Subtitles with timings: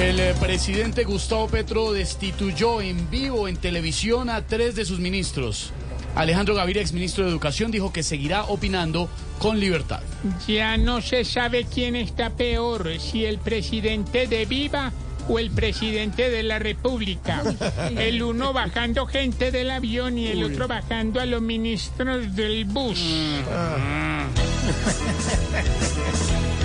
[0.00, 5.72] El eh, presidente Gustavo Petro destituyó en vivo en televisión a tres de sus ministros.
[6.14, 9.08] Alejandro Gaviria, exministro de Educación, dijo que seguirá opinando
[9.40, 10.00] con libertad.
[10.46, 14.92] Ya no se sabe quién está peor, si el presidente de Viva
[15.28, 17.42] o el presidente de la República.
[17.96, 22.98] El uno bajando gente del avión y el otro bajando a los ministros del bus.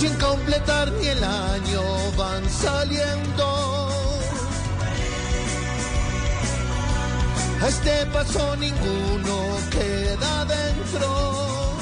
[0.00, 1.82] Sin completar ni el año
[2.16, 3.88] van saliendo.
[7.60, 11.76] A este paso ninguno queda dentro.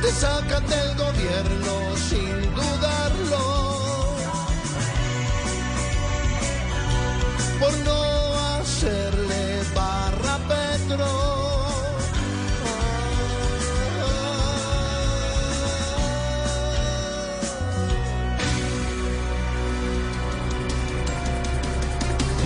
[0.00, 1.81] Te sacan del gobierno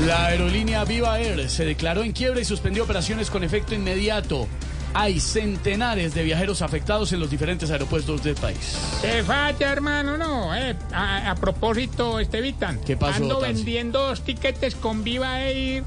[0.05, 4.47] La aerolínea Viva Air se declaró en quiebra y suspendió operaciones con efecto inmediato.
[4.92, 8.78] Hay centenares de viajeros afectados en los diferentes aeropuertos del país.
[9.00, 10.55] Se falla, hermano, no.
[10.55, 10.77] eh.
[10.92, 12.80] A, a propósito, Estevitan.
[12.84, 15.83] ¿Qué pasó, Ando vendiendo dos tiquetes con Viva Air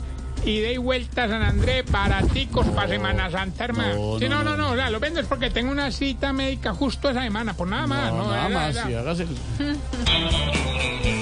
[0.46, 4.14] y de vuelta a San Andrés baraticos para Semana Santa, hermano.
[4.14, 4.64] No, sí, no, no, no, no.
[4.68, 7.68] no, o sea, lo vendo es porque tengo una cita médica justo esa semana, por
[7.68, 8.14] nada más.
[8.14, 9.28] No, nada más, sí, hágase-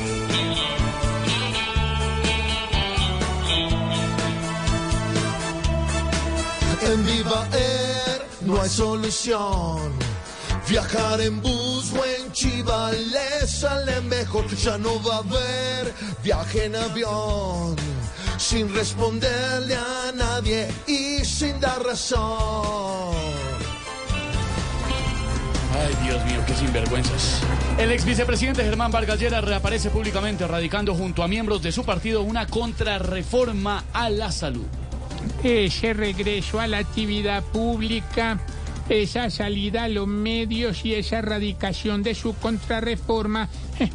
[6.81, 9.91] En Viva Air no hay solución.
[10.69, 14.47] Viajar en bus o en chiva le sale mejor.
[14.55, 17.75] Ya no va a haber viaje en avión.
[18.37, 23.15] Sin responderle a nadie y sin dar razón.
[25.73, 27.41] Ay, Dios mío, qué sinvergüenzas.
[27.77, 32.21] El ex vicepresidente Germán Vargas Lleras reaparece públicamente radicando junto a miembros de su partido
[32.21, 34.65] una contrarreforma a la salud.
[35.43, 38.39] Ese regreso a la actividad pública,
[38.89, 43.49] esa salida a los medios y esa erradicación de su contrarreforma,
[43.79, 43.89] eh,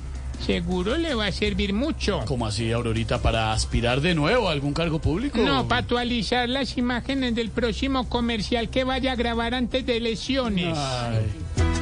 [0.45, 2.21] seguro le va a servir mucho.
[2.27, 5.39] ¿Cómo así, Aurorita, para aspirar de nuevo a algún cargo público?
[5.39, 10.77] No, para actualizar las imágenes del próximo comercial que vaya a grabar antes de elecciones.
[10.77, 11.82] Ay.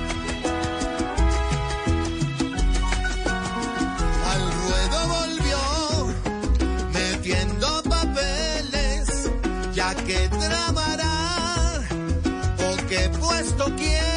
[13.20, 14.09] Puesto quiere.